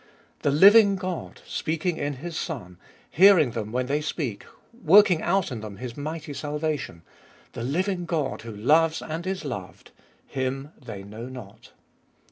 The 0.41 0.49
living 0.49 0.95
God, 0.95 1.41
speaking 1.45 1.97
in 1.97 2.13
His 2.13 2.35
Son, 2.35 2.79
hearing 3.11 3.51
them 3.51 3.71
when 3.71 3.85
they 3.85 4.01
speak, 4.01 4.45
working 4.83 5.21
out 5.21 5.51
in 5.51 5.61
them 5.61 5.77
His 5.77 5.95
mighty 5.95 6.33
salvation— 6.33 7.03
the 7.53 7.61
living 7.61 8.05
God 8.05 8.41
who 8.41 8.55
loves 8.55 9.03
and 9.03 9.27
is 9.27 9.45
loved,— 9.45 9.91
Him 10.25 10.71
they 10.83 11.03
know 11.03 11.27
not. 11.27 11.73